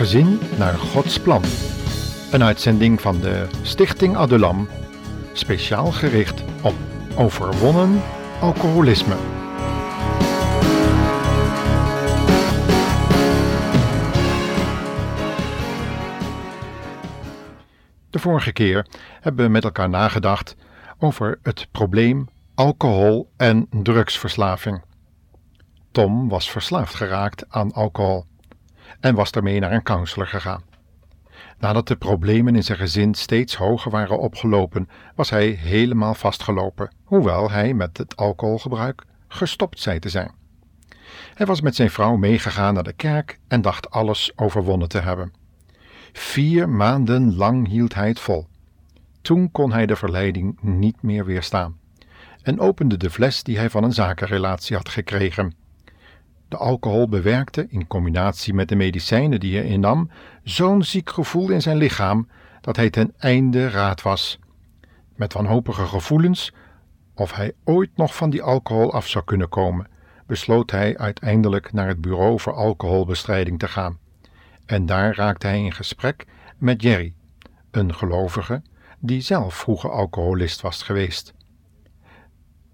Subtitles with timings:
[0.00, 1.42] Gezin naar Gods plan.
[2.32, 4.68] Een uitzending van de Stichting Adulam,
[5.32, 6.74] speciaal gericht op
[7.16, 8.02] overwonnen
[8.40, 9.14] alcoholisme.
[18.10, 18.86] De vorige keer
[19.20, 20.56] hebben we met elkaar nagedacht
[20.98, 24.82] over het probleem alcohol en drugsverslaving.
[25.92, 28.28] Tom was verslaafd geraakt aan alcohol
[29.00, 30.62] en was daarmee naar een counselor gegaan.
[31.58, 37.50] Nadat de problemen in zijn gezin steeds hoger waren opgelopen, was hij helemaal vastgelopen, hoewel
[37.50, 40.32] hij met het alcoholgebruik gestopt zei te zijn.
[41.34, 45.32] Hij was met zijn vrouw meegegaan naar de kerk en dacht alles overwonnen te hebben.
[46.12, 48.46] Vier maanden lang hield hij het vol.
[49.20, 51.78] Toen kon hij de verleiding niet meer weerstaan
[52.42, 55.54] en opende de fles die hij van een zakenrelatie had gekregen.
[56.50, 60.10] De alcohol bewerkte, in combinatie met de medicijnen die hij innam,
[60.42, 62.28] zo'n ziek gevoel in zijn lichaam
[62.60, 64.38] dat hij ten einde raad was.
[65.16, 66.52] Met wanhopige gevoelens,
[67.14, 69.86] of hij ooit nog van die alcohol af zou kunnen komen,
[70.26, 73.98] besloot hij uiteindelijk naar het bureau voor alcoholbestrijding te gaan.
[74.66, 76.26] En daar raakte hij in gesprek
[76.58, 77.14] met Jerry,
[77.70, 78.62] een gelovige
[78.98, 81.34] die zelf vroeger alcoholist was geweest.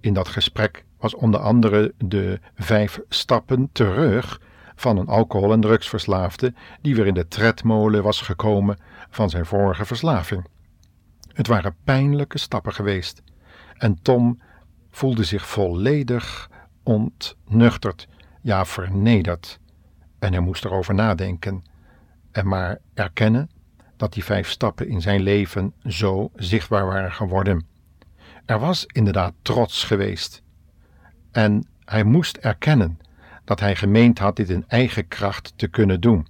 [0.00, 4.40] In dat gesprek was onder andere de vijf stappen terug
[4.74, 8.78] van een alcohol- en drugsverslaafde die weer in de tredmolen was gekomen
[9.10, 10.46] van zijn vorige verslaving.
[11.32, 13.22] Het waren pijnlijke stappen geweest
[13.76, 14.40] en Tom
[14.90, 16.50] voelde zich volledig
[16.82, 18.08] ontnuchterd,
[18.42, 19.58] ja vernederd.
[20.18, 21.64] En hij moest erover nadenken
[22.30, 23.50] en maar erkennen
[23.96, 27.66] dat die vijf stappen in zijn leven zo zichtbaar waren geworden.
[28.46, 30.42] Er was inderdaad trots geweest.
[31.30, 32.98] En hij moest erkennen
[33.44, 36.26] dat hij gemeend had dit in eigen kracht te kunnen doen.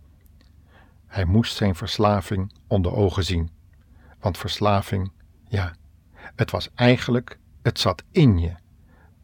[1.07, 3.51] Hij moest zijn verslaving onder ogen zien.
[4.21, 5.13] Want verslaving,
[5.49, 5.75] ja,
[6.37, 8.53] het was eigenlijk, het zat in je.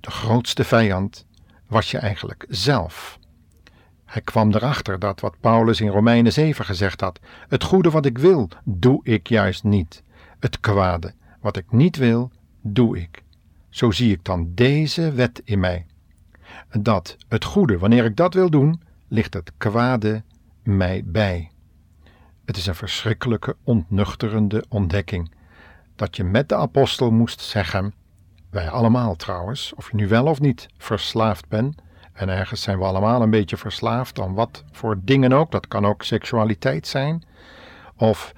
[0.00, 1.26] De grootste vijand
[1.66, 3.18] was je eigenlijk zelf.
[4.04, 8.18] Hij kwam erachter dat wat Paulus in Romeinen 7 gezegd had: Het goede wat ik
[8.18, 10.02] wil, doe ik juist niet.
[10.40, 12.30] Het kwade wat ik niet wil,
[12.62, 13.22] doe ik.
[13.76, 15.86] Zo zie ik dan deze wet in mij.
[16.80, 20.22] Dat het goede, wanneer ik dat wil doen, ligt het kwade
[20.62, 21.50] mij bij.
[22.44, 25.32] Het is een verschrikkelijke, ontnuchterende ontdekking
[25.96, 27.94] dat je met de apostel moest zeggen,
[28.50, 31.82] wij allemaal trouwens, of je nu wel of niet verslaafd bent,
[32.12, 35.86] en ergens zijn we allemaal een beetje verslaafd aan wat voor dingen ook, dat kan
[35.86, 37.24] ook seksualiteit zijn,
[37.96, 38.32] of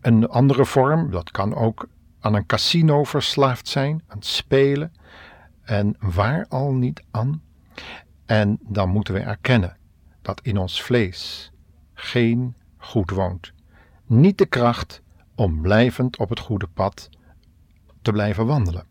[0.00, 1.86] een andere vorm, dat kan ook
[2.24, 4.92] aan een casino verslaafd zijn, aan het spelen
[5.62, 7.42] en waar al niet aan.
[8.26, 9.76] En dan moeten we erkennen
[10.22, 11.50] dat in ons vlees
[11.94, 13.52] geen goed woont.
[14.06, 15.02] Niet de kracht
[15.34, 17.08] om blijvend op het goede pad
[18.02, 18.86] te blijven wandelen.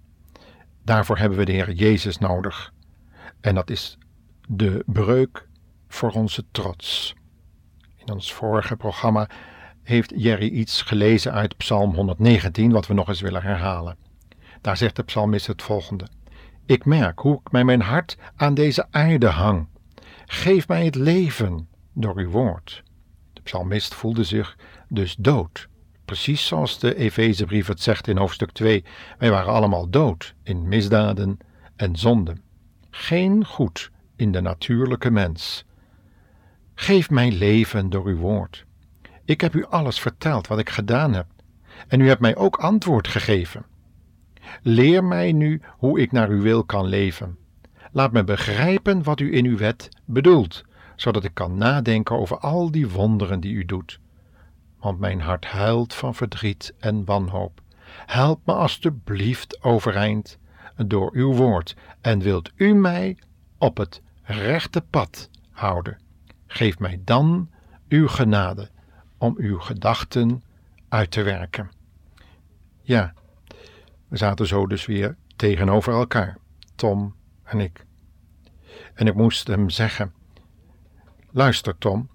[0.84, 2.74] Daarvoor hebben we de Heer Jezus nodig.
[3.42, 3.98] En dat is
[4.48, 5.48] de breuk
[5.88, 7.16] voor onze trots.
[7.96, 9.30] In ons vorige programma
[9.84, 13.98] heeft Jerry iets gelezen uit Psalm 119, wat we nog eens willen herhalen.
[14.62, 16.08] Daar zegt de psalmist het volgende:
[16.66, 19.68] Ik merk hoe ik met mijn hart aan deze aarde hang.
[20.26, 22.84] Geef mij het leven door uw woord.
[23.34, 24.58] De psalmist voelde zich
[24.88, 25.68] dus dood.
[26.06, 28.84] Precies zoals de Efezebrief het zegt in hoofdstuk 2:
[29.18, 31.38] Wij waren allemaal dood in misdaden
[31.76, 32.42] en zonden.
[32.90, 35.66] Geen goed in de natuurlijke mens.
[36.76, 38.66] Geef mij leven door uw woord.
[39.26, 41.26] Ik heb u alles verteld wat ik gedaan heb,
[41.88, 43.66] en u hebt mij ook antwoord gegeven.
[44.62, 47.38] Leer mij nu hoe ik naar uw wil kan leven.
[47.92, 50.64] Laat me begrijpen wat u in uw wet bedoelt,
[50.96, 54.00] zodat ik kan nadenken over al die wonderen die u doet.
[54.80, 57.62] Want mijn hart huilt van verdriet en wanhoop.
[58.06, 60.38] Help me alstublieft overeind
[60.86, 63.18] door uw woord en wilt u mij
[63.58, 65.98] op het rechte pad houden.
[66.48, 67.50] Geef mij dan
[67.90, 68.70] uw genade
[69.24, 70.44] om uw gedachten
[70.90, 71.72] uit te werken.
[72.82, 73.14] Ja,
[74.08, 76.38] we zaten zo dus weer tegenover elkaar,
[76.76, 77.86] Tom en ik.
[78.94, 80.14] En ik moest hem zeggen:
[81.32, 82.10] Luister, Tom,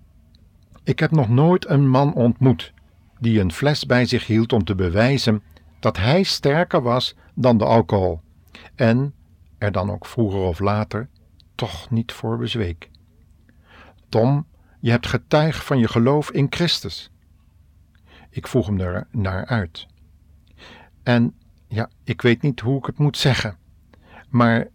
[0.85, 2.73] ik heb nog nooit een man ontmoet
[3.19, 5.43] die een fles bij zich hield om te bewijzen
[5.81, 8.21] dat hij sterker was dan de alcohol
[8.75, 9.15] en
[9.59, 11.09] er dan ook vroeger of later
[11.55, 12.91] toch niet voor bezweek.
[14.09, 14.47] Tom
[14.81, 17.11] je hebt getuigd van je geloof in Christus.
[18.31, 19.87] Ik vroeg hem er naar uit.
[21.03, 21.35] En
[21.69, 23.57] ja, ik weet niet hoe ik het moet zeggen.
[24.29, 24.69] Maar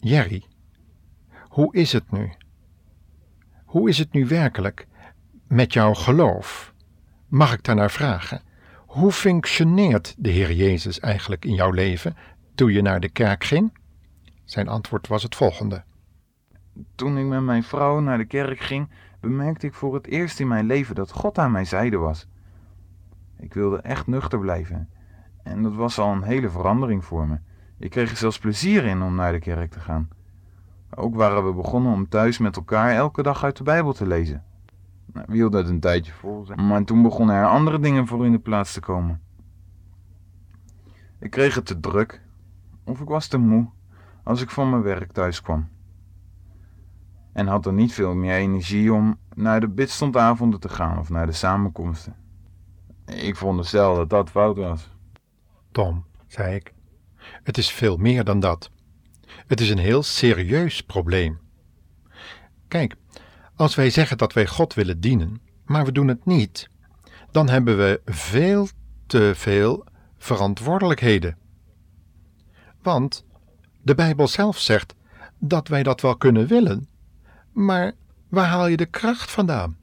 [0.00, 0.44] Jerry,
[1.48, 2.32] hoe is het nu?
[3.64, 4.86] Hoe is het nu werkelijk?
[5.54, 6.74] met jouw geloof?
[7.28, 8.42] Mag ik daarnaar vragen?
[8.86, 12.16] Hoe functioneert de Heer Jezus eigenlijk in jouw leven
[12.54, 13.78] toen je naar de kerk ging?
[14.44, 15.84] Zijn antwoord was het volgende.
[16.94, 18.90] Toen ik met mijn vrouw naar de kerk ging,
[19.24, 22.28] bemerkte ik voor het eerst in mijn leven dat God aan mijn zijde was.
[23.36, 24.88] Ik wilde echt nuchter blijven.
[25.42, 27.38] En dat was al een hele verandering voor me.
[27.78, 30.08] Ik kreeg er zelfs plezier in om naar de kerk te gaan.
[30.94, 34.44] Ook waren we begonnen om thuis met elkaar elke dag uit de Bijbel te lezen.
[35.12, 38.32] Nou, we hielden het een tijdje vol, maar toen begonnen er andere dingen voor in
[38.32, 39.20] de plaats te komen.
[41.18, 42.20] Ik kreeg het te druk,
[42.84, 43.66] of ik was te moe
[44.22, 45.68] als ik van mijn werk thuis kwam.
[47.34, 51.26] En had er niet veel meer energie om naar de bidstondavonden te gaan of naar
[51.26, 52.16] de samenkomsten.
[53.06, 54.90] Ik veronderstel dat dat fout was.
[55.72, 56.74] Tom, zei ik,
[57.42, 58.70] het is veel meer dan dat.
[59.46, 61.38] Het is een heel serieus probleem.
[62.68, 62.96] Kijk,
[63.56, 66.68] als wij zeggen dat wij God willen dienen, maar we doen het niet,
[67.30, 68.68] dan hebben we veel
[69.06, 69.84] te veel
[70.18, 71.36] verantwoordelijkheden.
[72.82, 73.24] Want
[73.82, 74.94] de Bijbel zelf zegt
[75.38, 76.88] dat wij dat wel kunnen willen,
[77.54, 77.92] maar
[78.28, 79.76] waar haal je de kracht vandaan?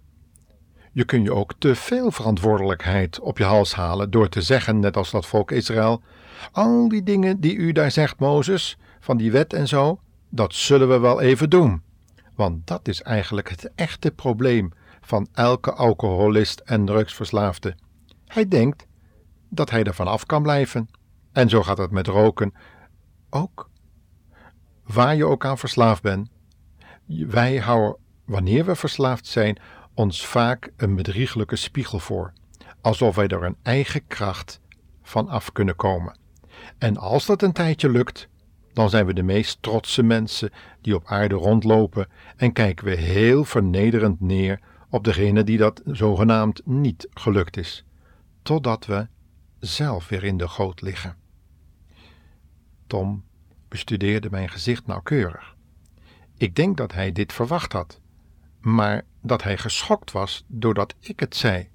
[0.92, 4.98] Je kun je ook te veel verantwoordelijkheid op je hals halen door te zeggen, net
[4.98, 6.02] als dat volk Israël:
[6.52, 10.90] Al die dingen die u daar zegt, Mozes, van die wet en zo, dat zullen
[10.90, 11.82] we wel even doen.
[12.36, 14.72] Want dat is eigenlijk het echte probleem
[15.02, 17.76] van elke alcoholist en drugsverslaafde.
[18.26, 18.88] Hij denkt
[19.50, 20.90] dat hij ervan af kan blijven.
[21.32, 22.54] En zo gaat het met roken
[23.30, 23.70] ook.
[24.84, 26.30] Waar je ook aan verslaafd bent,
[27.06, 27.96] wij houden,
[28.26, 29.58] wanneer we verslaafd zijn,
[29.94, 32.34] ons vaak een bedrieglijke spiegel voor,
[32.82, 34.60] alsof wij er een eigen kracht
[35.02, 36.18] van af kunnen komen.
[36.78, 38.30] En als dat een tijdje lukt,
[38.74, 40.50] dan zijn we de meest trotse mensen
[40.82, 44.60] die op aarde rondlopen en kijken we heel vernederend neer
[44.90, 47.86] op degene die dat zogenaamd niet gelukt is,
[48.42, 49.08] totdat we
[49.60, 51.16] zelf weer in de goot liggen.
[52.88, 53.24] Tom
[53.68, 55.56] bestudeerde mijn gezicht nauwkeurig.
[56.42, 58.00] Ik denk dat hij dit verwacht had,
[58.60, 61.70] maar dat hij geschokt was doordat ik het zei.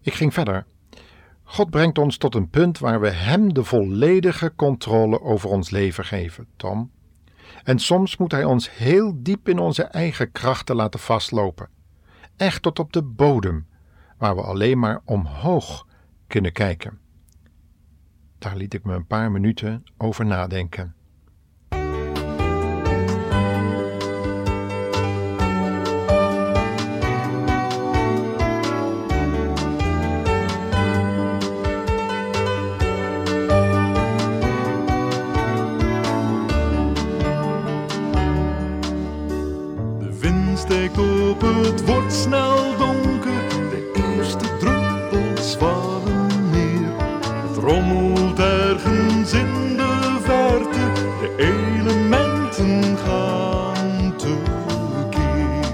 [0.00, 0.66] Ik ging verder.
[1.42, 6.04] God brengt ons tot een punt waar we Hem de volledige controle over ons leven
[6.04, 6.90] geven, Tom.
[7.64, 11.68] En soms moet Hij ons heel diep in onze eigen krachten laten vastlopen,
[12.36, 13.66] echt tot op de bodem,
[14.18, 15.86] waar we alleen maar omhoog
[16.26, 16.98] kunnen kijken.
[18.38, 20.94] Daar liet ik me een paar minuten over nadenken.
[40.64, 43.48] Steekt op, het wordt snel donker.
[43.70, 46.92] De eerste druppels vallen neer.
[47.48, 50.92] Het rommelt ergens in de verte.
[51.20, 55.64] De elementen gaan tekeer.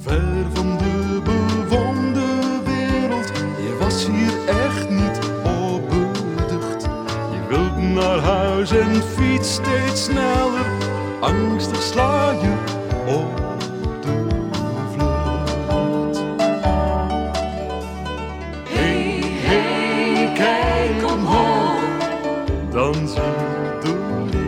[0.00, 2.26] Ver van de bewoonde
[2.64, 4.32] wereld, je was hier
[4.64, 5.90] echt niet op.
[7.32, 10.51] Je wilt naar huis en fiets steeds sneller
[11.22, 12.52] angstig sla je
[13.06, 13.60] op
[14.00, 14.26] de
[14.92, 16.18] vlucht.
[18.68, 21.80] Hey, hey, kijk omhoog,
[22.70, 23.94] dan zie je de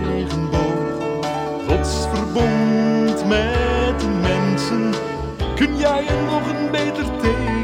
[0.04, 1.26] regenboog.
[1.68, 4.90] Gods verbond met de mensen,
[5.54, 7.63] kun jij je nog een beter teken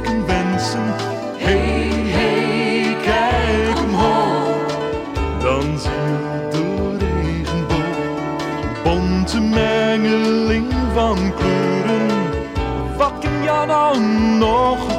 [13.90, 14.89] kan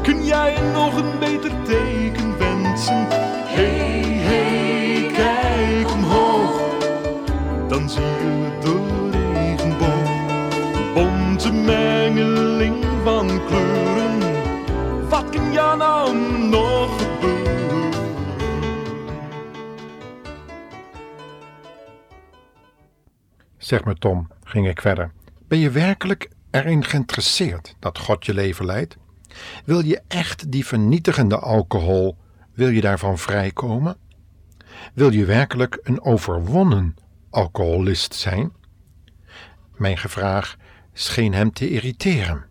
[0.02, 3.06] Kun jij nog een beter teken wensen?
[3.44, 6.60] Hey, hey, kijk omhoog,
[7.68, 8.76] dan zie je de
[9.10, 10.10] regenboog.
[10.94, 14.18] Bonte mengeling van kleuren.
[15.08, 16.16] Wat kan jou nou
[16.50, 17.03] nog
[23.64, 25.12] Zeg me Tom, ging ik verder,
[25.48, 28.96] ben je werkelijk erin geïnteresseerd dat God je leven leidt?
[29.64, 32.16] Wil je echt die vernietigende alcohol,
[32.52, 33.96] wil je daarvan vrijkomen?
[34.94, 36.94] Wil je werkelijk een overwonnen
[37.30, 38.52] alcoholist zijn?
[39.76, 40.56] Mijn gevraag
[40.92, 42.44] scheen hem te irriteren.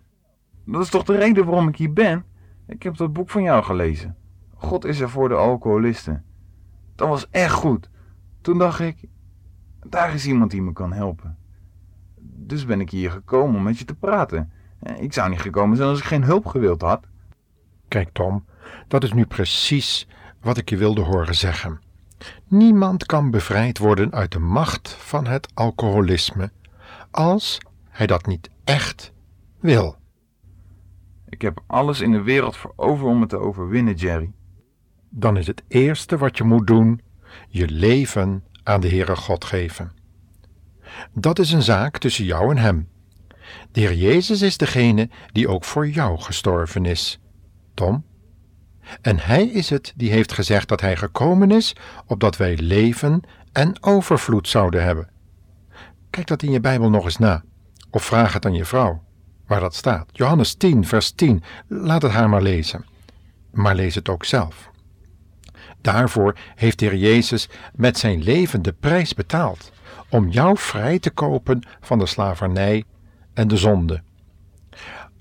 [0.65, 2.25] Dat is toch de reden waarom ik hier ben?
[2.67, 4.15] Ik heb dat boek van jou gelezen.
[4.53, 6.23] God is er voor de alcoholisten.
[6.95, 7.89] Dat was echt goed.
[8.41, 9.07] Toen dacht ik,
[9.85, 11.37] daar is iemand die me kan helpen.
[12.19, 14.51] Dus ben ik hier gekomen om met je te praten.
[14.99, 17.05] Ik zou niet gekomen zijn als ik geen hulp gewild had.
[17.87, 18.45] Kijk, Tom,
[18.87, 20.07] dat is nu precies
[20.41, 21.79] wat ik je wilde horen zeggen.
[22.47, 26.51] Niemand kan bevrijd worden uit de macht van het alcoholisme
[27.11, 27.57] als
[27.89, 29.13] hij dat niet echt
[29.59, 29.95] wil.
[31.29, 34.31] Ik heb alles in de wereld voor over om het te overwinnen, Jerry.
[35.09, 37.01] Dan is het eerste wat je moet doen
[37.47, 39.91] je leven aan de Heere God geven.
[41.13, 42.89] Dat is een zaak tussen jou en Hem.
[43.71, 47.19] De Heer Jezus is degene die ook voor jou gestorven is,
[47.73, 48.05] Tom.
[49.01, 53.83] En Hij is het die heeft gezegd dat Hij gekomen is, opdat wij leven en
[53.83, 55.09] overvloed zouden hebben.
[56.09, 57.43] Kijk dat in je Bijbel nog eens na,
[57.89, 59.03] of vraag het aan je vrouw,
[59.47, 60.09] waar dat staat.
[60.11, 62.85] Johannes 10, vers 10, laat het haar maar lezen.
[63.51, 64.71] Maar lees het ook zelf.
[65.83, 69.71] Daarvoor heeft de Heer Jezus met zijn leven de prijs betaald,
[70.09, 72.83] om jou vrij te kopen van de slavernij
[73.33, 74.01] en de zonde.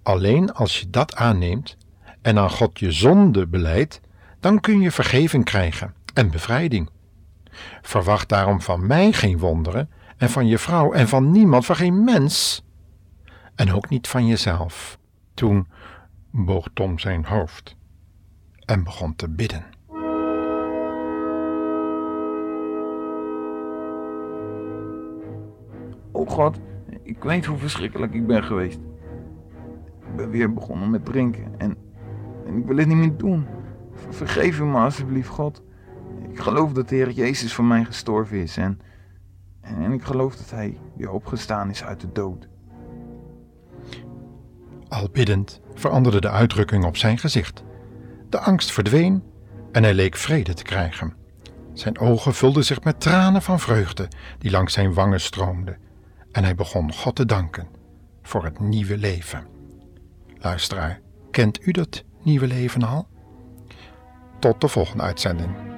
[0.03, 1.77] Alleen als je dat aanneemt
[2.21, 4.01] en aan God je zonde beleidt,
[4.41, 6.91] dan kun je vergeving krijgen en bevrijding.
[7.83, 12.05] Verwacht daarom van mij geen wonderen en van je vrouw en van niemand, van geen
[12.05, 12.65] mens.
[13.55, 14.99] En ook niet van jezelf.
[15.35, 15.69] Toen
[16.31, 17.77] boog Tom zijn hoofd
[18.65, 19.65] en begon te bidden.
[26.13, 26.59] Oh God,
[27.03, 28.79] ik weet hoe verschrikkelijk ik ben geweest.
[30.01, 31.77] Ik ben weer begonnen met drinken en,
[32.47, 33.47] en ik wil het niet meer doen.
[33.95, 35.63] Ver- Vergeef me alsjeblieft, God.
[36.31, 38.81] Ik geloof dat de Heer Jezus voor mij gestorven is en,
[39.61, 42.49] en ik geloof dat Hij weer opgestaan is uit de dood.
[44.89, 47.65] Al biddend veranderde de uitdrukking op zijn gezicht.
[48.29, 49.23] De angst verdween
[49.73, 51.15] en hij leek vrede te krijgen.
[51.73, 55.77] Zijn ogen vulden zich met tranen van vreugde die langs zijn wangen stroomden.
[56.33, 57.69] En hij begon God te danken
[58.23, 59.47] voor het nieuwe leven.
[60.39, 63.07] Luisteraar, kent u dat nieuwe leven al?
[64.39, 65.72] Tot de volgende uitzending.